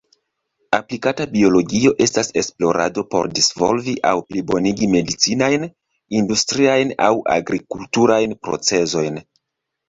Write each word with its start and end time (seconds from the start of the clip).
Aplikata 0.75 1.25
biologio 1.33 1.91
estas 2.05 2.31
esplorado 2.41 3.03
por 3.11 3.29
disvolvi 3.39 3.93
aŭ 4.13 4.13
plibonigi 4.31 4.89
medicinajn, 4.95 5.67
industriajn, 6.21 6.95
aŭ 7.11 7.11
agrikulturajn 7.37 8.35
procezojn. 8.49 9.23